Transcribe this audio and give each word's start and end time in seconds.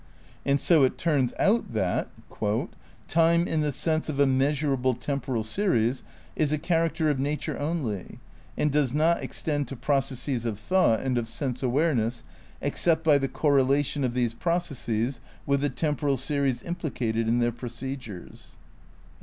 ''And 0.47 0.59
so 0.59 0.83
it 0.83 0.97
turns 0.97 1.31
out 1.37 1.73
that"... 1.73 2.09
time 3.07 3.47
in 3.47 3.61
the 3.61 3.71
sense 3.71 4.09
of 4.09 4.19
a 4.19 4.25
measurable 4.25 4.95
temporal 4.95 5.43
series 5.43 6.03
is 6.35 6.51
a 6.51 6.57
char 6.57 6.89
acter 6.89 7.11
of 7.11 7.19
nature 7.19 7.55
only 7.59 8.17
and 8.57 8.71
does 8.71 8.95
not 8.95 9.21
extend 9.21 9.67
to 9.67 9.75
processes 9.75 10.43
of 10.43 10.57
thought 10.57 11.01
and 11.01 11.19
of 11.19 11.27
sense 11.27 11.61
awareness 11.61 12.23
except 12.61 13.03
by 13.03 13.19
the 13.19 13.27
correlation 13.29 14.03
of 14.03 14.15
these 14.15 14.33
processes 14.33 15.21
with 15.45 15.61
the 15.61 15.69
temporal 15.69 16.17
series 16.17 16.63
implicated 16.63 17.27
in 17.27 17.37
their 17.37 17.51
procedures." 17.51 18.55